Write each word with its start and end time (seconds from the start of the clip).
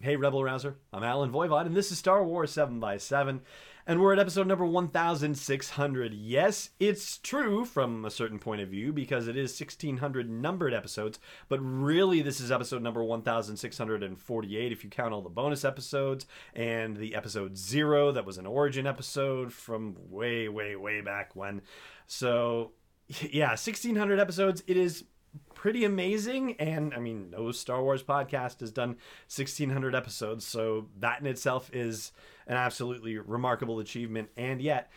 Hey, 0.00 0.14
Rebel 0.14 0.44
Rouser. 0.44 0.76
I'm 0.92 1.02
Allen 1.02 1.32
Voivod, 1.32 1.66
and 1.66 1.76
this 1.76 1.90
is 1.90 1.98
Star 1.98 2.22
Wars 2.22 2.52
7 2.52 2.78
by 2.78 2.98
7 2.98 3.40
and 3.88 4.00
we're 4.02 4.12
at 4.12 4.18
episode 4.18 4.46
number 4.46 4.66
1600. 4.66 6.12
Yes, 6.12 6.70
it's 6.78 7.16
true 7.16 7.64
from 7.64 8.04
a 8.04 8.10
certain 8.10 8.38
point 8.38 8.60
of 8.60 8.68
view 8.68 8.92
because 8.92 9.26
it 9.26 9.36
is 9.36 9.58
1600 9.58 10.30
numbered 10.30 10.74
episodes, 10.74 11.18
but 11.48 11.58
really 11.60 12.20
this 12.20 12.38
is 12.38 12.52
episode 12.52 12.82
number 12.82 13.02
1648 13.02 14.72
if 14.72 14.84
you 14.84 14.90
count 14.90 15.14
all 15.14 15.22
the 15.22 15.30
bonus 15.30 15.64
episodes 15.64 16.26
and 16.54 16.98
the 16.98 17.14
episode 17.14 17.56
0 17.56 18.12
that 18.12 18.26
was 18.26 18.36
an 18.36 18.46
origin 18.46 18.86
episode 18.86 19.54
from 19.54 19.96
way 20.10 20.50
way 20.50 20.76
way 20.76 21.00
back 21.00 21.34
when. 21.34 21.62
So, 22.06 22.72
yeah, 23.30 23.48
1600 23.48 24.20
episodes. 24.20 24.62
It 24.66 24.76
is 24.76 25.04
pretty 25.54 25.84
amazing. 25.84 26.54
And 26.58 26.94
I 26.94 26.98
mean, 26.98 27.30
no 27.30 27.52
Star 27.52 27.82
Wars 27.82 28.02
podcast 28.02 28.60
has 28.60 28.70
done 28.70 28.90
1600 29.26 29.94
episodes, 29.94 30.46
so 30.46 30.86
that 31.00 31.20
in 31.20 31.26
itself 31.26 31.70
is 31.72 32.12
an 32.46 32.56
absolutely 32.56 33.18
remarkable 33.18 33.78
achievement. 33.80 34.30
And 34.36 34.62
yet, 34.62 34.90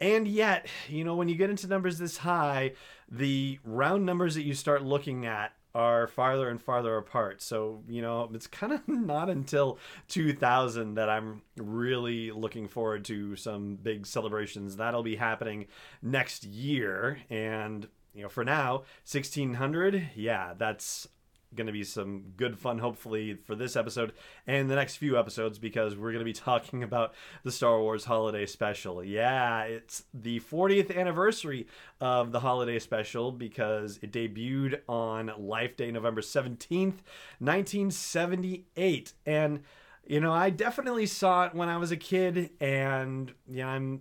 and 0.00 0.26
yet, 0.26 0.66
you 0.88 1.04
know, 1.04 1.14
when 1.14 1.28
you 1.28 1.36
get 1.36 1.50
into 1.50 1.66
numbers 1.66 1.98
this 1.98 2.18
high, 2.18 2.72
the 3.10 3.58
round 3.64 4.04
numbers 4.04 4.34
that 4.34 4.42
you 4.42 4.54
start 4.54 4.82
looking 4.82 5.26
at 5.26 5.52
are 5.74 6.06
farther 6.06 6.48
and 6.50 6.60
farther 6.60 6.96
apart. 6.98 7.40
So, 7.40 7.82
you 7.88 8.02
know, 8.02 8.28
it's 8.34 8.46
kind 8.46 8.72
of 8.72 8.86
not 8.88 9.30
until 9.30 9.78
2000 10.08 10.94
that 10.94 11.08
I'm 11.08 11.42
really 11.56 12.30
looking 12.30 12.68
forward 12.68 13.04
to 13.06 13.36
some 13.36 13.76
big 13.76 14.06
celebrations. 14.06 14.76
That'll 14.76 15.02
be 15.02 15.16
happening 15.16 15.66
next 16.02 16.44
year. 16.44 17.18
And 17.30 17.86
you 18.14 18.22
know, 18.22 18.28
for 18.28 18.44
now, 18.44 18.84
1600, 19.04 20.10
yeah, 20.14 20.54
that's 20.56 21.08
going 21.54 21.66
to 21.66 21.72
be 21.72 21.84
some 21.84 22.32
good 22.36 22.58
fun, 22.58 22.78
hopefully, 22.78 23.34
for 23.34 23.54
this 23.54 23.76
episode 23.76 24.12
and 24.46 24.70
the 24.70 24.74
next 24.74 24.96
few 24.96 25.18
episodes 25.18 25.58
because 25.58 25.96
we're 25.96 26.10
going 26.10 26.20
to 26.20 26.24
be 26.24 26.32
talking 26.32 26.82
about 26.82 27.12
the 27.44 27.52
Star 27.52 27.78
Wars 27.80 28.06
Holiday 28.06 28.46
Special. 28.46 29.04
Yeah, 29.04 29.64
it's 29.64 30.04
the 30.14 30.40
40th 30.40 30.96
anniversary 30.96 31.66
of 32.00 32.32
the 32.32 32.40
Holiday 32.40 32.78
Special 32.78 33.32
because 33.32 33.98
it 34.02 34.12
debuted 34.12 34.80
on 34.88 35.30
Life 35.38 35.76
Day, 35.76 35.90
November 35.90 36.22
17th, 36.22 37.00
1978. 37.38 39.12
And, 39.26 39.60
you 40.06 40.20
know, 40.20 40.32
I 40.32 40.50
definitely 40.50 41.06
saw 41.06 41.44
it 41.44 41.54
when 41.54 41.68
I 41.68 41.76
was 41.76 41.90
a 41.92 41.96
kid, 41.96 42.50
and, 42.60 43.32
yeah, 43.46 43.68
I'm 43.68 44.00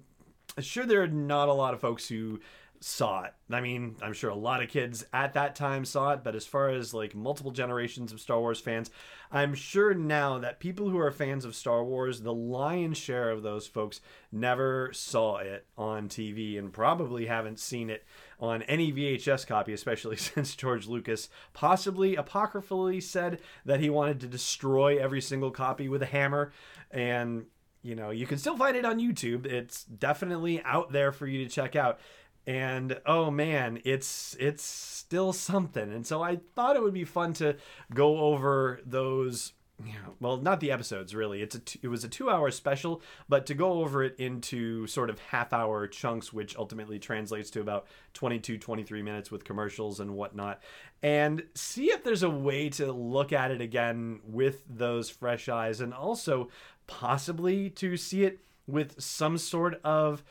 sure 0.60 0.86
there 0.86 1.04
are 1.04 1.08
not 1.08 1.50
a 1.50 1.54
lot 1.54 1.74
of 1.74 1.82
folks 1.82 2.08
who 2.08 2.40
saw 2.84 3.24
it. 3.24 3.34
I 3.52 3.62
mean, 3.62 3.96
I'm 4.02 4.14
sure 4.14 4.32
a 4.32 4.36
lot 4.36 4.64
of 4.64 4.70
kids 4.70 5.06
at 5.14 5.34
that 5.34 5.56
time 5.56 5.86
saw 5.86 6.14
it, 6.14 6.24
but 6.24 6.36
as 6.36 6.48
far 6.48 6.70
as 6.70 6.96
like 6.96 7.14
multiple 7.14 7.52
generations 7.52 8.12
of 8.12 8.20
Star 8.20 8.40
Wars 8.40 8.60
fans, 8.60 8.90
I'm 9.32 9.54
sure 9.54 9.94
now 9.94 10.40
that 10.40 10.60
people 10.60 10.90
who 10.90 10.98
are 10.98 11.12
fans 11.12 11.46
of 11.46 11.56
Star 11.56 11.84
Wars, 11.84 12.22
the 12.22 12.34
lion's 12.34 12.98
share 12.98 13.30
of 13.30 13.44
those 13.44 13.68
folks 13.68 14.02
never 14.32 14.92
saw 14.94 15.38
it 15.38 15.68
on 15.78 16.10
TV 16.10 16.58
and 16.58 16.74
probably 16.74 17.28
haven't 17.28 17.60
seen 17.60 17.92
it 17.92 18.04
on 18.40 18.64
any 18.64 18.92
VHS 18.92 19.46
copy, 19.46 19.74
especially 19.74 20.16
since 20.18 20.56
George 20.56 20.88
Lucas 20.88 21.30
possibly 21.54 22.16
apocryphally 22.16 23.00
said 23.00 23.42
that 23.64 23.80
he 23.80 23.92
wanted 23.92 24.20
to 24.22 24.28
destroy 24.28 24.98
every 24.98 25.22
single 25.22 25.52
copy 25.52 25.88
with 25.88 26.02
a 26.02 26.08
hammer. 26.08 26.52
And, 26.90 27.46
you 27.84 27.96
know, 27.96 28.10
you 28.10 28.26
can 28.26 28.40
still 28.40 28.58
find 28.58 28.76
it 28.76 28.86
on 28.86 29.00
YouTube. 29.00 29.46
It's 29.46 29.84
definitely 29.84 30.64
out 30.64 30.92
there 30.92 31.12
for 31.12 31.28
you 31.28 31.44
to 31.46 31.50
check 31.50 31.76
out 31.76 32.00
and 32.48 33.00
oh 33.06 33.30
man 33.30 33.80
it's 33.86 34.36
it's 34.40 34.64
still 34.64 35.34
something. 35.34 35.92
And 35.92 36.06
so 36.06 36.22
i 36.22 36.40
thought 36.56 36.76
it 36.76 36.82
would 36.82 36.94
be 36.94 37.06
fun 37.06 37.34
to 37.34 37.56
go 37.94 38.20
over 38.20 38.80
those 38.86 39.54
you 39.86 39.94
know, 39.94 40.14
well 40.20 40.38
not 40.38 40.60
the 40.60 40.72
episodes 40.72 41.16
really. 41.16 41.42
It's 41.42 41.56
a 41.56 41.60
t- 41.60 41.80
it 41.82 41.88
was 41.88 42.04
a 42.04 42.10
two 42.10 42.30
hour 42.30 42.52
special 42.52 43.02
but 43.28 43.46
to 43.48 43.54
go 43.54 43.82
over 43.82 44.04
it 44.04 44.16
into 44.20 44.88
sort 44.88 45.10
of 45.10 45.20
half 45.20 45.54
hour 45.54 45.88
chunks 45.88 46.32
which 46.32 46.56
ultimately 46.56 47.00
translates 47.00 47.50
to 47.52 47.62
about 47.62 47.88
22 48.14 48.58
23 48.58 49.02
minutes 49.02 49.32
with 49.32 49.44
commercials 49.44 50.00
and 50.00 50.16
whatnot 50.16 50.62
and 51.04 51.44
see 51.56 51.86
if 51.86 52.04
there's 52.04 52.24
a 52.24 52.30
way 52.30 52.70
to 52.70 52.92
look 52.92 53.34
at 53.34 53.52
it 53.52 53.62
again 53.62 54.20
with 54.24 54.64
those 54.70 55.10
fresh 55.10 55.50
eyes 55.50 55.82
and 55.82 55.94
also 55.94 56.50
possibly 56.88 57.70
to 57.70 57.98
see 57.98 58.24
it 58.24 58.40
with 58.68 59.02
some 59.02 59.38
sort 59.38 59.80
of 59.84 60.24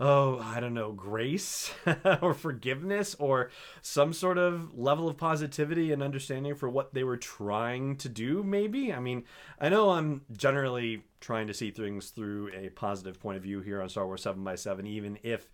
oh, 0.00 0.40
I 0.40 0.60
don't 0.60 0.74
know, 0.74 0.92
grace 0.92 1.72
or 2.22 2.34
forgiveness 2.34 3.14
or 3.18 3.50
some 3.80 4.12
sort 4.12 4.38
of 4.38 4.76
level 4.76 5.08
of 5.08 5.16
positivity 5.16 5.92
and 5.92 6.02
understanding 6.02 6.54
for 6.54 6.68
what 6.68 6.94
they 6.94 7.04
were 7.04 7.16
trying 7.16 7.96
to 7.98 8.08
do, 8.08 8.42
maybe. 8.42 8.92
I 8.92 8.98
mean, 8.98 9.24
I 9.60 9.68
know 9.68 9.90
I'm 9.90 10.22
generally 10.36 11.04
trying 11.20 11.46
to 11.46 11.54
see 11.54 11.70
things 11.70 12.10
through 12.10 12.50
a 12.54 12.70
positive 12.70 13.20
point 13.20 13.36
of 13.36 13.42
view 13.42 13.60
here 13.60 13.80
on 13.80 13.88
Star 13.88 14.06
Wars 14.06 14.22
7 14.22 14.42
by 14.42 14.56
7 14.56 14.86
even 14.86 15.18
if 15.22 15.50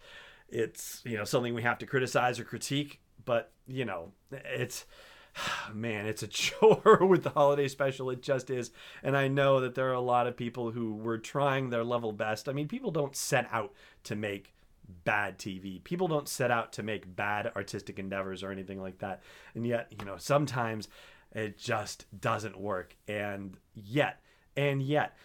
it's, 0.49 1.03
you 1.05 1.17
know, 1.17 1.25
something 1.25 1.55
we 1.55 1.63
have 1.63 1.79
to 1.79 1.87
criticize 1.87 2.41
or 2.41 2.45
critique, 2.45 3.01
but, 3.25 3.53
you 3.67 3.85
know, 3.85 4.13
it's 4.33 4.87
man, 5.75 6.07
it's 6.07 6.23
a 6.23 6.27
chore 6.29 6.99
with 7.07 7.23
the 7.23 7.31
holiday 7.31 7.69
special. 7.69 8.11
It 8.11 8.23
just 8.23 8.51
is. 8.51 8.71
And 9.03 9.17
I 9.17 9.29
know 9.29 9.61
that 9.61 9.75
there 9.75 9.89
are 9.91 9.95
a 9.95 10.01
lot 10.01 10.27
of 10.27 10.37
people 10.37 10.71
who 10.71 10.95
were 10.95 11.19
trying 11.19 11.71
their 11.71 11.85
level 11.85 12.13
best. 12.13 12.49
I 12.49 12.53
mean, 12.53 12.69
people 12.69 12.91
don't 12.91 13.17
set 13.17 13.49
out 13.51 13.73
to 14.05 14.17
make 14.17 14.55
bad 15.05 15.39
TV. 15.39 15.83
People 15.85 16.09
don't 16.09 16.29
set 16.29 16.51
out 16.51 16.73
to 16.75 16.83
make 16.83 17.15
bad 17.15 17.53
artistic 17.57 17.99
endeavors 17.99 18.43
or 18.43 18.51
anything 18.51 18.81
like 18.81 18.99
that. 18.99 19.23
And 19.55 19.67
yet, 19.67 19.93
you 19.99 20.05
know, 20.05 20.17
sometimes 20.19 20.89
it 21.33 21.59
just 21.59 22.07
doesn't 22.21 22.59
work. 22.59 22.97
And 23.07 23.57
yet, 23.75 24.21
and 24.57 24.83
yet, 24.83 25.17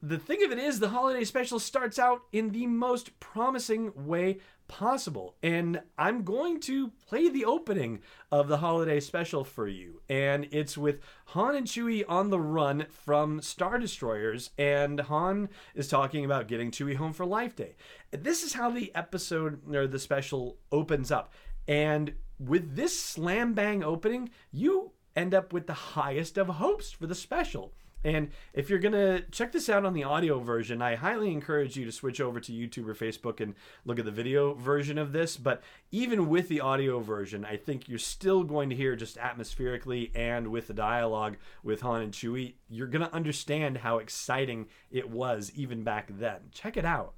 the 0.00 0.18
thing 0.18 0.44
of 0.44 0.52
it 0.52 0.58
is, 0.58 0.78
the 0.78 0.90
holiday 0.90 1.24
special 1.24 1.58
starts 1.58 1.98
out 1.98 2.22
in 2.32 2.50
the 2.50 2.66
most 2.68 3.18
promising 3.18 3.92
way 4.06 4.38
possible. 4.68 5.34
And 5.42 5.80
I'm 5.98 6.22
going 6.22 6.60
to 6.60 6.92
play 7.08 7.28
the 7.28 7.44
opening 7.44 8.00
of 8.30 8.48
the 8.48 8.58
holiday 8.58 9.00
special 9.00 9.42
for 9.42 9.66
you. 9.66 10.00
And 10.08 10.46
it's 10.52 10.78
with 10.78 11.00
Han 11.26 11.56
and 11.56 11.66
Chewie 11.66 12.04
on 12.08 12.30
the 12.30 12.38
run 12.38 12.86
from 12.90 13.42
Star 13.42 13.78
Destroyers. 13.78 14.50
And 14.56 15.00
Han 15.00 15.48
is 15.74 15.88
talking 15.88 16.24
about 16.24 16.46
getting 16.46 16.70
Chewie 16.70 16.96
home 16.96 17.12
for 17.12 17.26
Life 17.26 17.56
Day. 17.56 17.74
This 18.12 18.42
is 18.42 18.52
how 18.52 18.70
the 18.70 18.94
episode 18.94 19.74
or 19.74 19.86
the 19.86 19.98
special 19.98 20.58
opens 20.70 21.10
up. 21.10 21.32
And 21.66 22.14
with 22.38 22.76
this 22.76 22.98
slam 22.98 23.54
bang 23.54 23.82
opening, 23.82 24.30
you 24.52 24.92
end 25.16 25.34
up 25.34 25.52
with 25.52 25.66
the 25.66 25.72
highest 25.72 26.38
of 26.38 26.48
hopes 26.48 26.92
for 26.92 27.06
the 27.06 27.14
special. 27.14 27.72
And 28.04 28.30
if 28.52 28.70
you're 28.70 28.78
going 28.78 28.92
to 28.92 29.22
check 29.30 29.52
this 29.52 29.68
out 29.68 29.84
on 29.84 29.92
the 29.92 30.04
audio 30.04 30.38
version, 30.38 30.80
I 30.80 30.94
highly 30.94 31.32
encourage 31.32 31.76
you 31.76 31.84
to 31.84 31.92
switch 31.92 32.20
over 32.20 32.38
to 32.40 32.52
YouTube 32.52 32.88
or 32.88 32.94
Facebook 32.94 33.40
and 33.40 33.54
look 33.84 33.98
at 33.98 34.04
the 34.04 34.10
video 34.10 34.54
version 34.54 34.98
of 34.98 35.12
this. 35.12 35.36
But 35.36 35.62
even 35.90 36.28
with 36.28 36.48
the 36.48 36.60
audio 36.60 37.00
version, 37.00 37.44
I 37.44 37.56
think 37.56 37.88
you're 37.88 37.98
still 37.98 38.44
going 38.44 38.70
to 38.70 38.76
hear 38.76 38.94
just 38.94 39.18
atmospherically 39.18 40.12
and 40.14 40.48
with 40.48 40.68
the 40.68 40.74
dialogue 40.74 41.36
with 41.62 41.80
Han 41.80 42.02
and 42.02 42.12
Chewie, 42.12 42.54
you're 42.68 42.86
going 42.86 43.04
to 43.04 43.14
understand 43.14 43.78
how 43.78 43.98
exciting 43.98 44.66
it 44.90 45.10
was 45.10 45.50
even 45.56 45.82
back 45.82 46.08
then. 46.08 46.38
Check 46.52 46.76
it 46.76 46.84
out. 46.84 47.14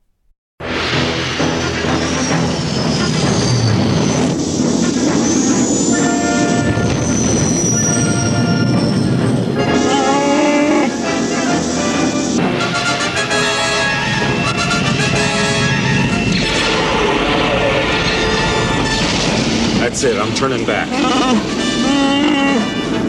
That's 19.91 20.05
it. 20.05 20.17
I'm 20.21 20.33
turning 20.37 20.65
back. 20.65 20.87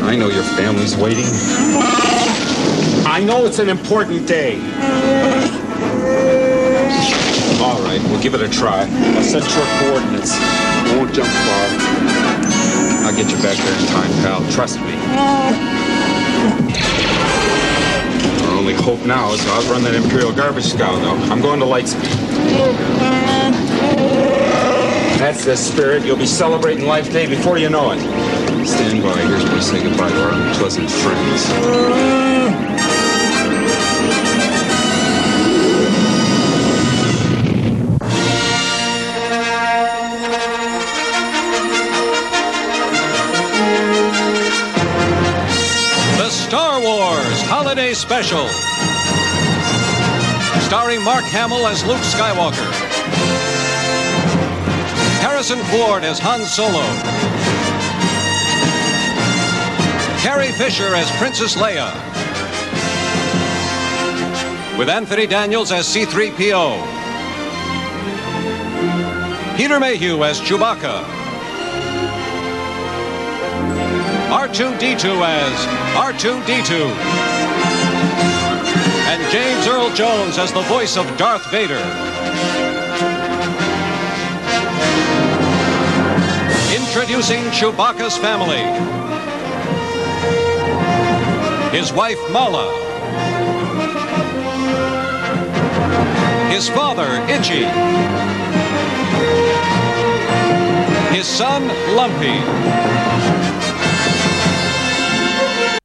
I 0.01 0.15
know 0.15 0.29
your 0.29 0.41
family's 0.41 0.97
waiting. 0.97 1.25
I 3.05 3.21
know 3.23 3.45
it's 3.45 3.59
an 3.59 3.69
important 3.69 4.27
day. 4.27 4.55
All 7.61 7.79
right, 7.83 8.01
we'll 8.09 8.19
give 8.19 8.33
it 8.33 8.41
a 8.41 8.49
try. 8.49 8.89
I'll 8.89 9.21
set 9.21 9.43
your 9.53 9.67
coordinates. 9.77 10.33
won't 10.97 11.13
jump 11.13 11.29
far. 11.29 11.67
I'll 13.05 13.15
get 13.15 13.29
you 13.29 13.37
back 13.43 13.57
there 13.57 13.79
in 13.79 13.85
time, 13.85 14.09
pal. 14.23 14.41
Trust 14.51 14.79
me. 14.79 14.95
Our 18.47 18.57
only 18.57 18.73
hope 18.73 19.05
now 19.05 19.31
is 19.33 19.43
to 19.43 19.51
outrun 19.51 19.83
that 19.83 19.93
Imperial 19.93 20.33
garbage 20.33 20.65
scow, 20.65 20.95
though. 20.95 21.31
I'm 21.31 21.41
going 21.41 21.59
to 21.59 21.65
Lightspeed. 21.67 23.10
That's 25.31 25.45
the 25.45 25.55
spirit. 25.55 26.05
You'll 26.05 26.17
be 26.17 26.25
celebrating 26.25 26.85
Life 26.85 27.09
Day 27.09 27.25
before 27.25 27.57
you 27.57 27.69
know 27.69 27.93
it. 27.93 27.99
Stand 28.67 29.01
by. 29.01 29.17
Here's 29.17 29.45
where 29.45 29.55
we 29.55 29.61
say 29.61 29.81
goodbye 29.81 30.09
to 30.09 30.23
our 30.23 30.33
unpleasant 30.33 30.91
friends. 30.91 31.47
The 46.17 46.29
Star 46.29 46.81
Wars 46.81 47.41
Holiday 47.43 47.93
Special 47.93 48.49
Special. 48.49 48.49
Starring 50.67 51.01
Mark 51.01 51.23
Hamill 51.23 51.67
as 51.67 51.85
Luke 51.85 51.99
Skywalker. 51.99 53.40
Harrison 55.21 55.59
Ford 55.65 56.03
as 56.03 56.17
Han 56.19 56.45
Solo. 56.45 56.81
Carrie 60.19 60.51
Fisher 60.51 60.95
as 60.95 61.09
Princess 61.17 61.55
Leia. 61.55 61.93
With 64.79 64.89
Anthony 64.89 65.27
Daniels 65.27 65.71
as 65.71 65.85
C3PO. 65.85 66.75
Peter 69.57 69.79
Mayhew 69.79 70.23
as 70.23 70.41
Chewbacca. 70.41 71.03
R2D2 74.31 75.21
as 75.23 75.53
R2D2. 75.95 76.71
And 79.05 79.31
James 79.31 79.67
Earl 79.67 79.93
Jones 79.93 80.39
as 80.39 80.51
the 80.51 80.61
voice 80.61 80.97
of 80.97 81.05
Darth 81.17 81.45
Vader. 81.51 82.70
Introducing 86.93 87.43
Chewbacca's 87.51 88.17
family. 88.17 88.59
His 91.71 91.93
wife 91.93 92.19
Malla. 92.33 92.67
His 96.51 96.67
father 96.67 97.07
Itchy. 97.31 97.63
His 101.15 101.25
son 101.25 101.69
Lumpy. 101.95 102.27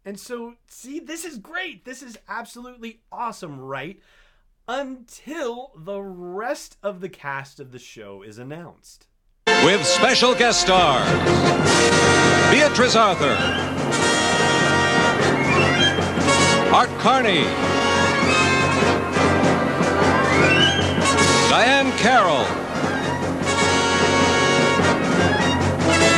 And 0.04 0.18
so, 0.18 0.54
see, 0.66 0.98
this 0.98 1.24
is 1.24 1.38
great. 1.38 1.84
This 1.84 2.02
is 2.02 2.18
absolutely 2.28 2.98
awesome, 3.12 3.60
right? 3.60 4.00
Until 4.66 5.70
the 5.76 6.00
rest 6.00 6.78
of 6.82 7.00
the 7.00 7.08
cast 7.08 7.60
of 7.60 7.70
the 7.70 7.78
show 7.78 8.22
is 8.22 8.38
announced. 8.38 9.06
With 9.64 9.84
special 9.84 10.34
guest 10.34 10.60
stars 10.60 11.08
Beatrice 12.50 12.94
Arthur, 12.94 13.36
Art 16.72 16.88
Carney, 17.00 17.42
Diahann 21.50 21.90
Carroll, 21.98 22.44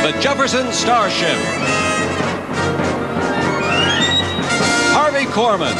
The 0.03 0.19
Jefferson 0.21 0.71
Starship, 0.71 1.37
Harvey 4.93 5.25
Korman, 5.25 5.75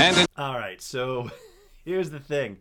and 0.00 0.26
All 0.36 0.54
right, 0.54 0.80
so 0.80 1.30
here's 1.84 2.10
the 2.10 2.20
thing. 2.20 2.58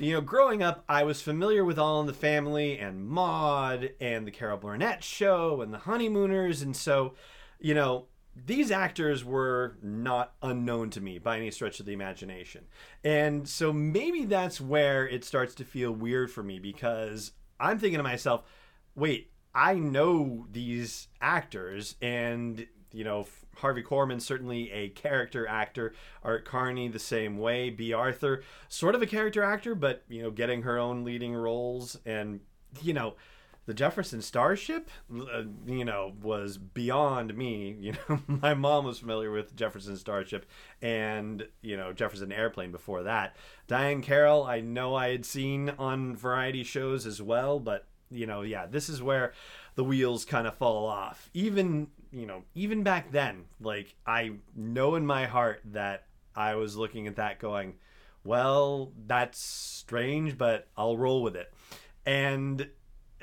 You 0.00 0.12
know, 0.12 0.20
growing 0.20 0.62
up, 0.62 0.84
I 0.88 1.02
was 1.02 1.20
familiar 1.20 1.64
with 1.64 1.76
All 1.76 2.00
in 2.00 2.06
the 2.06 2.12
Family 2.12 2.78
and 2.78 3.04
Maude 3.04 3.94
and 4.00 4.24
the 4.24 4.30
Carol 4.30 4.56
Burnett 4.56 5.02
show 5.02 5.60
and 5.60 5.74
the 5.74 5.78
Honeymooners, 5.78 6.62
and 6.62 6.76
so, 6.76 7.14
you 7.58 7.74
know, 7.74 8.06
these 8.46 8.70
actors 8.70 9.24
were 9.24 9.76
not 9.82 10.34
unknown 10.40 10.90
to 10.90 11.00
me 11.00 11.18
by 11.18 11.38
any 11.38 11.50
stretch 11.50 11.80
of 11.80 11.86
the 11.86 11.92
imagination. 11.92 12.66
And 13.02 13.48
so 13.48 13.72
maybe 13.72 14.24
that's 14.24 14.60
where 14.60 15.08
it 15.08 15.24
starts 15.24 15.56
to 15.56 15.64
feel 15.64 15.90
weird 15.90 16.30
for 16.30 16.44
me 16.44 16.60
because 16.60 17.32
I'm 17.58 17.80
thinking 17.80 17.98
to 17.98 18.04
myself, 18.04 18.44
wait, 18.94 19.32
I 19.52 19.74
know 19.74 20.46
these 20.52 21.08
actors, 21.20 21.96
and 22.00 22.68
you 22.92 23.02
know 23.02 23.26
Harvey 23.58 23.82
Korman 23.82 24.20
certainly 24.20 24.70
a 24.72 24.88
character 24.90 25.46
actor. 25.46 25.94
Art 26.22 26.44
Carney 26.44 26.88
the 26.88 26.98
same 26.98 27.38
way. 27.38 27.70
Bea 27.70 27.92
Arthur 27.92 28.42
sort 28.68 28.94
of 28.94 29.02
a 29.02 29.06
character 29.06 29.42
actor, 29.42 29.74
but 29.74 30.02
you 30.08 30.22
know 30.22 30.30
getting 30.30 30.62
her 30.62 30.78
own 30.78 31.04
leading 31.04 31.34
roles, 31.34 31.98
and 32.04 32.40
you 32.82 32.92
know 32.92 33.14
the 33.68 33.74
Jefferson 33.74 34.22
Starship, 34.22 34.88
uh, 35.14 35.42
you 35.66 35.84
know, 35.84 36.14
was 36.22 36.56
beyond 36.56 37.36
me. 37.36 37.76
You 37.88 37.92
know, 38.08 38.20
my 38.26 38.54
mom 38.54 38.86
was 38.86 38.98
familiar 38.98 39.30
with 39.30 39.54
Jefferson 39.54 39.96
Starship 39.98 40.46
and, 40.80 41.46
you 41.60 41.76
know, 41.76 41.92
Jefferson 41.92 42.32
Airplane 42.32 42.72
before 42.72 43.02
that. 43.02 43.36
Diahann 43.68 44.02
Carroll, 44.02 44.44
I 44.44 44.60
know 44.60 44.94
I 44.94 45.10
had 45.10 45.26
seen 45.26 45.70
on 45.78 46.16
variety 46.16 46.64
shows 46.64 47.04
as 47.06 47.20
well, 47.20 47.60
but, 47.60 47.86
you 48.10 48.26
know, 48.26 48.40
yeah, 48.40 48.64
this 48.66 48.88
is 48.88 49.02
where 49.02 49.32
the 49.74 49.84
wheels 49.84 50.24
kind 50.24 50.46
of 50.46 50.56
fall 50.56 50.86
off. 50.86 51.28
Even, 51.34 51.88
you 52.12 52.26
know, 52.26 52.44
even 52.54 52.82
back 52.82 53.12
then, 53.12 53.44
like, 53.60 53.94
I 54.06 54.32
know 54.54 54.94
in 54.94 55.06
my 55.06 55.26
heart 55.26 55.60
that 55.66 56.06
I 56.34 56.54
was 56.54 56.76
looking 56.76 57.06
at 57.06 57.16
that 57.16 57.38
going, 57.38 57.74
well, 58.24 58.92
that's 59.06 59.38
strange, 59.38 60.36
but 60.36 60.68
I'll 60.76 60.96
roll 60.96 61.22
with 61.22 61.36
it. 61.36 61.52
And 62.04 62.68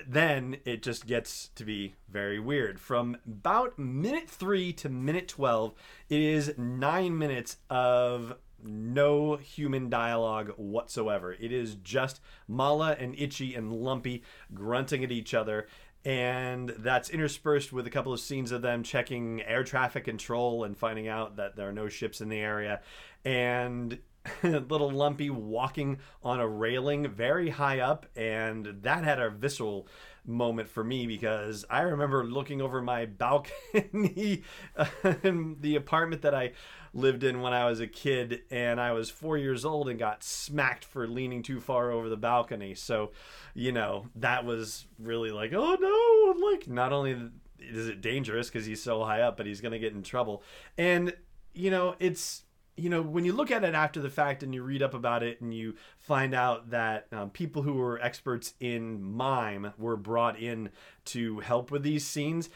then 0.08 0.58
it 0.66 0.84
just 0.84 1.08
gets 1.08 1.50
to 1.56 1.64
be 1.64 1.96
very 2.10 2.40
weird. 2.40 2.80
From 2.80 3.18
about 3.26 3.80
minute 3.80 4.30
three 4.30 4.74
to 4.74 4.90
minute 4.90 5.28
12, 5.28 5.74
it 6.10 6.20
is 6.20 6.54
nine 6.58 7.18
minutes 7.18 7.58
of 7.70 8.36
no 8.64 9.36
human 9.36 9.90
dialogue 9.90 10.52
whatsoever. 10.58 11.34
It 11.34 11.52
is 11.52 11.76
just 11.76 12.20
Malla 12.48 12.96
and 13.00 13.16
Itchy 13.18 13.54
and 13.56 13.72
Lumpy 13.72 14.24
grunting 14.54 15.04
at 15.04 15.12
each 15.12 15.34
other. 15.34 15.68
And 16.06 16.70
that's 16.78 17.10
interspersed 17.10 17.74
with 17.74 17.88
a 17.88 17.90
couple 17.90 18.14
of 18.14 18.20
scenes 18.20 18.52
of 18.52 18.62
them 18.62 18.84
checking 18.84 19.42
air 19.42 19.64
traffic 19.64 20.06
control 20.06 20.64
and 20.64 20.78
finding 20.78 21.08
out 21.08 21.38
that 21.38 21.56
there 21.56 21.68
are 21.68 21.74
no 21.74 21.90
ships 21.90 22.22
in 22.22 22.30
the 22.30 22.38
area. 22.38 22.82
And 23.26 23.98
little 24.44 24.92
lumpy 24.92 25.30
walking 25.30 26.00
on 26.24 26.40
a 26.40 26.48
railing 26.48 27.08
very 27.08 27.50
high 27.50 27.80
up 27.80 28.06
and 28.16 28.66
that 28.82 29.04
had 29.04 29.20
a 29.20 29.30
visceral 29.30 29.88
moment 30.26 30.68
for 30.68 30.84
me 30.84 31.06
because 31.06 31.66
i 31.70 31.82
remember 31.82 32.24
looking 32.24 32.62
over 32.62 32.82
my 32.82 33.06
balcony 33.06 34.44
uh, 34.76 34.86
in 35.24 35.58
the 35.60 35.76
apartment 35.76 36.22
that 36.24 36.34
i 36.34 36.52
lived 36.96 37.24
in 37.24 37.42
when 37.42 37.54
i 37.54 37.66
was 37.66 37.80
a 37.80 37.88
kid 37.88 38.42
and 38.50 38.80
i 38.80 38.92
was 38.92 39.10
four 39.10 39.38
years 39.38 39.66
old 39.66 39.90
and 39.90 40.00
got 40.00 40.24
smacked 40.24 40.86
for 40.86 41.08
leaning 41.08 41.44
too 41.44 41.60
far 41.60 41.92
over 41.92 42.10
the 42.10 42.18
balcony. 42.18 42.74
So 42.74 43.12
you 43.54 43.72
know 43.72 44.08
that 44.16 44.46
was 44.46 44.86
really 44.98 45.32
like 45.32 45.54
oh 45.54 45.76
no 45.80 46.48
like 46.50 46.68
not 46.68 46.94
only 46.94 47.18
is 47.60 47.88
it 47.88 48.02
dangerous 48.02 48.50
because 48.50 48.66
he's 48.66 48.82
so 48.82 49.04
high 49.04 49.22
up 49.22 49.38
but 49.38 49.46
he's 49.46 49.62
to 49.62 49.80
get 49.80 49.94
in 49.94 50.04
trouble. 50.04 50.44
And 50.78 51.14
you 51.54 51.70
know 51.70 51.96
it's 52.00 52.44
you 52.78 52.90
know, 52.90 53.02
when 53.02 53.24
you 53.24 53.32
look 53.32 53.52
at 53.52 53.64
it 53.64 53.74
after 53.74 54.02
the 54.02 54.10
fact 54.10 54.44
and 54.44 54.54
you 54.54 54.62
read 54.62 54.84
up 54.84 54.94
about 54.94 55.24
it 55.24 55.40
and 55.40 55.54
you 55.54 55.76
find 55.98 56.34
out 56.34 56.72
that 56.72 57.08
um, 57.14 57.30
people 57.30 57.62
who 57.62 57.74
were 57.74 58.02
experts 58.02 58.54
in 58.60 59.02
mime 59.02 59.72
were 59.78 59.96
brought 59.96 60.38
in 60.38 60.70
to 61.06 61.40
help 61.40 61.72
with 61.72 61.84
these 61.84 62.06
scenes, 62.06 62.50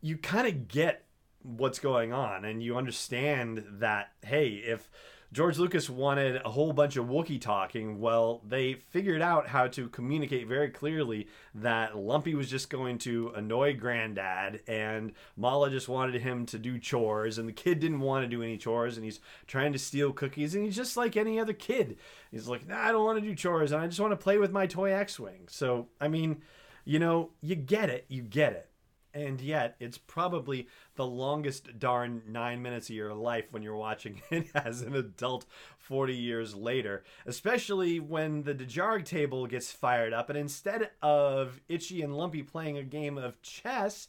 you 0.00 0.16
kind 0.16 0.46
of 0.46 0.68
get 0.68 1.03
what's 1.44 1.78
going 1.78 2.12
on 2.12 2.44
and 2.44 2.62
you 2.62 2.76
understand 2.76 3.64
that, 3.78 4.12
hey, 4.22 4.48
if 4.48 4.88
George 5.34 5.58
Lucas 5.58 5.90
wanted 5.90 6.40
a 6.44 6.50
whole 6.50 6.72
bunch 6.72 6.96
of 6.96 7.06
Wookiee 7.06 7.40
talking. 7.40 7.98
Well, 7.98 8.40
they 8.46 8.74
figured 8.74 9.20
out 9.20 9.48
how 9.48 9.66
to 9.66 9.88
communicate 9.88 10.46
very 10.46 10.70
clearly 10.70 11.26
that 11.56 11.98
Lumpy 11.98 12.36
was 12.36 12.48
just 12.48 12.70
going 12.70 12.98
to 12.98 13.32
annoy 13.34 13.74
Granddad, 13.74 14.60
and 14.68 15.12
Malla 15.36 15.70
just 15.70 15.88
wanted 15.88 16.22
him 16.22 16.46
to 16.46 16.58
do 16.58 16.78
chores, 16.78 17.36
and 17.36 17.48
the 17.48 17.52
kid 17.52 17.80
didn't 17.80 17.98
want 17.98 18.22
to 18.22 18.28
do 18.28 18.44
any 18.44 18.56
chores, 18.56 18.96
and 18.96 19.04
he's 19.04 19.18
trying 19.48 19.72
to 19.72 19.78
steal 19.78 20.12
cookies, 20.12 20.54
and 20.54 20.64
he's 20.64 20.76
just 20.76 20.96
like 20.96 21.16
any 21.16 21.40
other 21.40 21.52
kid. 21.52 21.96
He's 22.30 22.46
like, 22.46 22.68
nah, 22.68 22.80
I 22.80 22.92
don't 22.92 23.04
want 23.04 23.20
to 23.20 23.28
do 23.28 23.34
chores, 23.34 23.72
and 23.72 23.82
I 23.82 23.88
just 23.88 23.98
want 23.98 24.12
to 24.12 24.16
play 24.16 24.38
with 24.38 24.52
my 24.52 24.68
toy 24.68 24.92
X-wing. 24.92 25.48
So, 25.48 25.88
I 26.00 26.06
mean, 26.06 26.42
you 26.84 27.00
know, 27.00 27.30
you 27.40 27.56
get 27.56 27.90
it, 27.90 28.04
you 28.08 28.22
get 28.22 28.52
it 28.52 28.70
and 29.14 29.40
yet 29.40 29.76
it's 29.80 29.96
probably 29.96 30.68
the 30.96 31.06
longest 31.06 31.78
darn 31.78 32.22
nine 32.28 32.60
minutes 32.60 32.90
of 32.90 32.96
your 32.96 33.14
life 33.14 33.46
when 33.50 33.62
you're 33.62 33.76
watching 33.76 34.20
it 34.30 34.48
as 34.54 34.82
an 34.82 34.94
adult 34.94 35.46
40 35.78 36.14
years 36.14 36.54
later 36.54 37.04
especially 37.26 38.00
when 38.00 38.42
the 38.42 38.54
dejarik 38.54 39.04
table 39.04 39.46
gets 39.46 39.72
fired 39.72 40.12
up 40.12 40.28
and 40.28 40.38
instead 40.38 40.90
of 41.00 41.60
itchy 41.68 42.02
and 42.02 42.16
lumpy 42.16 42.42
playing 42.42 42.76
a 42.76 42.82
game 42.82 43.16
of 43.16 43.40
chess 43.42 44.08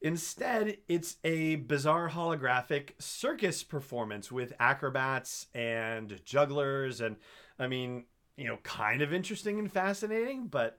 Instead, 0.00 0.78
it's 0.88 1.16
a 1.24 1.56
bizarre 1.56 2.10
holographic 2.10 2.90
circus 3.00 3.64
performance 3.64 4.30
with 4.30 4.52
acrobats 4.60 5.46
and 5.54 6.20
jugglers, 6.24 7.00
and 7.00 7.16
I 7.58 7.66
mean, 7.66 8.04
you 8.36 8.46
know, 8.46 8.58
kind 8.62 9.02
of 9.02 9.12
interesting 9.12 9.58
and 9.58 9.70
fascinating, 9.70 10.46
but 10.46 10.78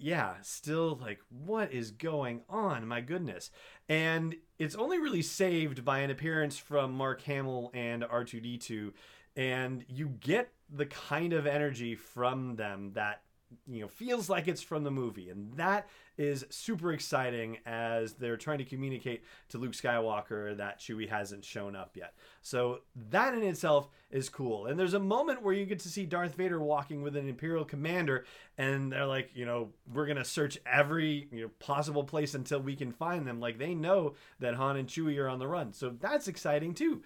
yeah, 0.00 0.34
still 0.42 0.98
like, 1.00 1.20
what 1.28 1.72
is 1.72 1.90
going 1.90 2.42
on? 2.48 2.86
My 2.86 3.00
goodness. 3.00 3.50
And 3.88 4.36
it's 4.58 4.74
only 4.74 4.98
really 4.98 5.22
saved 5.22 5.84
by 5.84 6.00
an 6.00 6.10
appearance 6.10 6.56
from 6.56 6.92
Mark 6.92 7.22
Hamill 7.22 7.70
and 7.74 8.02
R2D2. 8.02 8.92
And 9.36 9.84
you 9.88 10.08
get 10.08 10.52
the 10.72 10.86
kind 10.86 11.32
of 11.32 11.46
energy 11.46 11.94
from 11.94 12.56
them 12.56 12.92
that 12.94 13.22
you 13.66 13.80
know 13.80 13.88
feels 13.88 14.28
like 14.28 14.48
it's 14.48 14.62
from 14.62 14.84
the 14.84 14.90
movie 14.90 15.30
and 15.30 15.52
that 15.54 15.88
is 16.20 16.44
super 16.50 16.92
exciting 16.92 17.56
as 17.64 18.12
they're 18.12 18.36
trying 18.36 18.58
to 18.58 18.64
communicate 18.64 19.24
to 19.48 19.56
Luke 19.56 19.72
Skywalker 19.72 20.54
that 20.58 20.78
Chewie 20.78 21.08
hasn't 21.08 21.46
shown 21.46 21.74
up 21.74 21.96
yet. 21.96 22.12
So 22.42 22.80
that 23.08 23.32
in 23.32 23.42
itself 23.42 23.88
is 24.10 24.28
cool. 24.28 24.66
And 24.66 24.78
there's 24.78 24.92
a 24.92 25.00
moment 25.00 25.42
where 25.42 25.54
you 25.54 25.64
get 25.64 25.78
to 25.78 25.88
see 25.88 26.04
Darth 26.04 26.34
Vader 26.34 26.60
walking 26.60 27.00
with 27.00 27.16
an 27.16 27.26
Imperial 27.26 27.64
commander 27.64 28.26
and 28.58 28.92
they're 28.92 29.06
like, 29.06 29.30
you 29.34 29.46
know, 29.46 29.70
we're 29.90 30.04
going 30.04 30.18
to 30.18 30.24
search 30.24 30.58
every 30.66 31.26
you 31.32 31.40
know, 31.40 31.50
possible 31.58 32.04
place 32.04 32.34
until 32.34 32.60
we 32.60 32.76
can 32.76 32.92
find 32.92 33.26
them. 33.26 33.40
Like 33.40 33.58
they 33.58 33.74
know 33.74 34.14
that 34.40 34.54
Han 34.54 34.76
and 34.76 34.88
Chewie 34.88 35.18
are 35.18 35.28
on 35.28 35.38
the 35.38 35.48
run. 35.48 35.72
So 35.72 35.96
that's 35.98 36.28
exciting 36.28 36.74
too. 36.74 37.02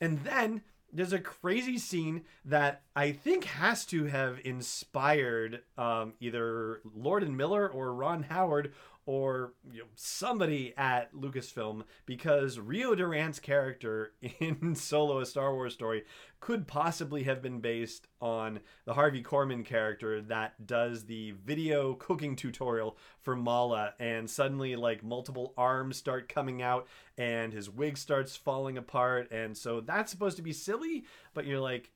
And 0.00 0.22
then 0.22 0.62
there's 0.92 1.12
a 1.12 1.18
crazy 1.18 1.78
scene 1.78 2.22
that 2.44 2.82
I 2.94 3.12
think 3.12 3.44
has 3.44 3.86
to 3.86 4.04
have 4.04 4.38
inspired 4.44 5.62
um, 5.78 6.14
either 6.20 6.80
Lord 6.94 7.22
and 7.22 7.36
Miller 7.36 7.68
or 7.68 7.94
Ron 7.94 8.24
Howard 8.24 8.72
or 9.06 9.54
you 9.72 9.80
know, 9.80 9.86
somebody 9.94 10.74
at 10.76 11.14
Lucasfilm 11.14 11.82
because 12.06 12.58
Rio 12.58 12.94
Durant's 12.94 13.38
character 13.38 14.12
in 14.40 14.74
Solo: 14.74 15.20
A 15.20 15.26
Star 15.26 15.54
Wars 15.54 15.74
Story 15.74 16.04
could 16.40 16.66
possibly 16.66 17.22
have 17.24 17.42
been 17.42 17.60
based 17.60 18.08
on 18.20 18.60
the 18.84 18.94
Harvey 18.94 19.22
Korman 19.22 19.64
character 19.64 20.20
that 20.22 20.66
does 20.66 21.04
the 21.04 21.32
video 21.44 21.94
cooking 21.94 22.36
tutorial 22.36 22.96
for 23.20 23.36
Malla, 23.36 23.94
and 23.98 24.28
suddenly 24.28 24.76
like 24.76 25.02
multiple 25.02 25.54
arms 25.56 25.96
start 25.96 26.28
coming 26.28 26.62
out 26.62 26.86
and 27.18 27.52
his 27.52 27.70
wig 27.70 27.96
starts 27.96 28.36
falling 28.36 28.78
apart, 28.78 29.30
and 29.30 29.56
so 29.56 29.80
that's 29.80 30.10
supposed 30.10 30.36
to 30.36 30.42
be 30.42 30.52
silly, 30.52 31.04
but 31.34 31.46
you're 31.46 31.60
like, 31.60 31.90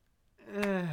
eh, 0.63 0.87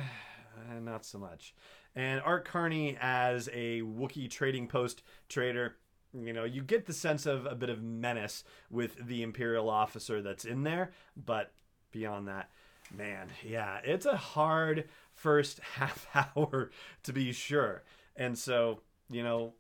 not 0.82 1.06
so 1.06 1.18
much. 1.18 1.54
And 1.96 2.22
Art 2.22 2.46
Carney 2.46 2.98
as 3.00 3.50
a 3.54 3.82
Wookiee 3.82 4.30
trading 4.30 4.68
post 4.68 5.04
trader 5.30 5.76
you 6.14 6.34
know 6.34 6.44
you 6.44 6.62
get 6.62 6.86
the 6.86 6.94
sense 6.94 7.26
of 7.26 7.46
a 7.46 7.56
bit 7.56 7.70
of 7.70 7.82
menace 7.82 8.44
with 8.70 9.08
the 9.08 9.24
imperial 9.24 9.70
officer 9.70 10.22
that's 10.22 10.46
in 10.46 10.64
there 10.64 10.92
but 11.26 11.52
beyond 11.92 12.28
that 12.28 12.50
man 12.96 13.28
yeah 13.44 13.80
it's 13.84 14.06
a 14.06 14.18
hard 14.18 14.86
first 15.14 15.60
half 15.76 16.08
hour 16.16 16.72
to 17.04 17.14
be 17.14 17.32
sure. 17.32 17.84
And 18.16 18.38
so 18.38 18.82
you 19.10 19.24
know 19.24 19.54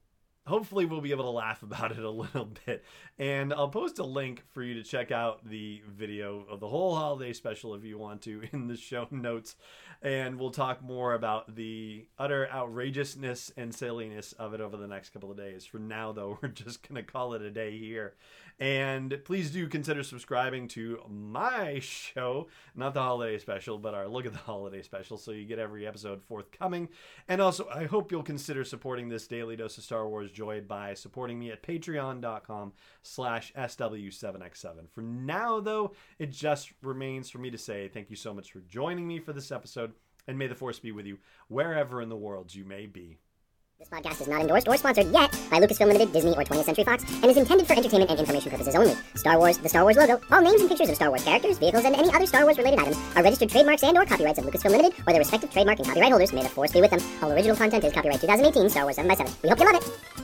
hopefully 0.45 0.85
we'll 0.85 1.01
be 1.01 1.11
able 1.11 1.23
to 1.23 1.29
laugh 1.29 1.63
about 1.63 1.91
it 1.91 2.03
a 2.03 2.09
little 2.09 2.45
bit 2.65 2.83
and 3.17 3.53
i'll 3.53 3.69
post 3.69 3.99
a 3.99 4.03
link 4.03 4.43
for 4.53 4.63
you 4.63 4.73
to 4.73 4.83
check 4.83 5.11
out 5.11 5.47
the 5.47 5.81
video 5.87 6.45
of 6.49 6.59
the 6.59 6.67
whole 6.67 6.95
holiday 6.95 7.33
special 7.33 7.73
if 7.75 7.83
you 7.83 7.97
want 7.97 8.21
to 8.21 8.43
in 8.51 8.67
the 8.67 8.77
show 8.77 9.07
notes 9.11 9.55
and 10.03 10.37
we'll 10.37 10.51
talk 10.51 10.83
more 10.83 11.13
about 11.13 11.55
the 11.55 12.05
utter 12.19 12.49
outrageousness 12.51 13.53
and 13.55 13.73
silliness 13.73 14.33
of 14.33 14.53
it 14.53 14.59
over 14.59 14.75
the 14.75 14.87
next 14.87 15.11
couple 15.11 15.31
of 15.31 15.37
days. 15.37 15.65
For 15.65 15.79
now, 15.79 16.11
though, 16.11 16.37
we're 16.43 16.49
just 16.49 16.87
going 16.87 17.03
to 17.03 17.09
call 17.09 17.33
it 17.33 17.41
a 17.41 17.49
day 17.49 17.77
here. 17.77 18.15
And 18.59 19.17
please 19.23 19.49
do 19.49 19.67
consider 19.67 20.03
subscribing 20.03 20.67
to 20.69 20.99
my 21.09 21.79
show, 21.79 22.49
not 22.75 22.93
the 22.93 23.01
holiday 23.01 23.39
special, 23.39 23.77
but 23.79 23.95
our 23.95 24.07
look 24.07 24.25
at 24.25 24.33
the 24.33 24.39
holiday 24.39 24.83
special, 24.83 25.17
so 25.17 25.31
you 25.31 25.45
get 25.45 25.57
every 25.57 25.87
episode 25.87 26.21
forthcoming. 26.21 26.89
And 27.27 27.41
also, 27.41 27.67
I 27.73 27.85
hope 27.85 28.11
you'll 28.11 28.23
consider 28.23 28.63
supporting 28.63 29.09
this 29.09 29.25
daily 29.25 29.55
dose 29.55 29.77
of 29.77 29.85
Star 29.85 30.07
Wars 30.07 30.31
joy 30.33 30.61
by 30.61 30.93
supporting 30.93 31.39
me 31.39 31.51
at 31.51 31.63
patreon.com 31.63 32.73
slash 33.01 33.53
SW7X7. 33.53 34.89
For 34.91 35.01
now, 35.01 35.59
though, 35.59 35.93
it 36.19 36.31
just 36.31 36.73
remains 36.81 37.29
for 37.29 37.37
me 37.37 37.51
to 37.51 37.57
say 37.57 37.87
thank 37.87 38.09
you 38.09 38.15
so 38.15 38.33
much 38.33 38.51
for 38.51 38.59
joining 38.61 39.07
me 39.07 39.19
for 39.19 39.33
this 39.33 39.51
episode, 39.51 39.93
and 40.27 40.37
may 40.37 40.47
the 40.47 40.55
Force 40.55 40.79
be 40.79 40.91
with 40.91 41.05
you 41.05 41.19
wherever 41.47 42.01
in 42.01 42.09
the 42.09 42.15
world 42.15 42.53
you 42.53 42.65
may 42.65 42.85
be. 42.85 43.17
This 43.79 43.89
podcast 43.89 44.21
is 44.21 44.27
not 44.29 44.39
endorsed 44.39 44.67
or 44.67 44.77
sponsored 44.77 45.07
yet 45.07 45.31
by 45.51 45.59
Lucasfilm 45.59 45.87
Limited, 45.87 46.13
Disney, 46.13 46.31
or 46.31 46.43
20th 46.45 46.63
Century 46.63 46.85
Fox, 46.85 47.03
and 47.21 47.25
is 47.25 47.35
intended 47.35 47.67
for 47.67 47.73
entertainment 47.73 48.11
and 48.11 48.19
information 48.19 48.49
purposes 48.49 48.75
only. 48.75 48.95
Star 49.15 49.37
Wars, 49.37 49.57
the 49.57 49.67
Star 49.67 49.83
Wars 49.83 49.97
logo, 49.97 50.21
all 50.31 50.41
names 50.41 50.61
and 50.61 50.69
pictures 50.69 50.89
of 50.89 50.95
Star 50.95 51.09
Wars 51.09 51.23
characters, 51.23 51.57
vehicles, 51.57 51.83
and 51.83 51.95
any 51.95 52.09
other 52.13 52.25
Star 52.25 52.43
Wars 52.43 52.57
related 52.57 52.79
items 52.79 52.97
are 53.17 53.23
registered 53.23 53.49
trademarks 53.49 53.83
and 53.83 53.97
or 53.97 54.05
copyrights 54.05 54.39
of 54.39 54.45
Lucasfilm 54.45 54.71
Limited 54.71 54.93
or 55.05 55.11
their 55.11 55.19
respective 55.19 55.51
trademark 55.51 55.79
and 55.79 55.87
copyright 55.87 56.11
holders. 56.11 56.31
May 56.31 56.43
the 56.43 56.49
force 56.49 56.71
be 56.71 56.79
with 56.79 56.91
them. 56.91 57.01
All 57.21 57.33
original 57.33 57.57
content 57.57 57.83
is 57.83 57.91
copyright 57.91 58.21
2018 58.21 58.69
Star 58.69 58.83
Wars 58.83 58.95
7 58.95 59.09
by 59.09 59.15
7 59.15 59.33
We 59.43 59.49
hope 59.49 59.59
you 59.59 59.65
love 59.65 59.83
it. 59.83 60.22